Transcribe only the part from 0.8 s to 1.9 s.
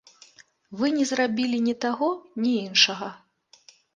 не зрабілі ні